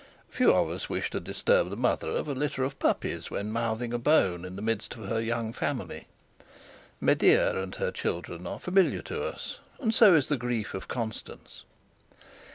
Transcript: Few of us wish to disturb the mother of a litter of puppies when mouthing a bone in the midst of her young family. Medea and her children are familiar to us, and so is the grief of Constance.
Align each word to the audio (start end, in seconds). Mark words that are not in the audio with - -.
Few 0.31 0.51
of 0.51 0.67
us 0.71 0.89
wish 0.89 1.11
to 1.11 1.19
disturb 1.19 1.69
the 1.69 1.77
mother 1.77 2.09
of 2.09 2.27
a 2.27 2.33
litter 2.33 2.63
of 2.63 2.79
puppies 2.79 3.29
when 3.29 3.51
mouthing 3.51 3.93
a 3.93 3.99
bone 3.99 4.45
in 4.45 4.55
the 4.55 4.61
midst 4.63 4.95
of 4.95 5.07
her 5.09 5.21
young 5.21 5.53
family. 5.53 6.07
Medea 6.99 7.61
and 7.61 7.75
her 7.75 7.91
children 7.91 8.47
are 8.47 8.59
familiar 8.59 9.03
to 9.03 9.21
us, 9.23 9.59
and 9.79 9.93
so 9.93 10.15
is 10.15 10.27
the 10.27 10.37
grief 10.37 10.73
of 10.73 10.87
Constance. 10.87 11.65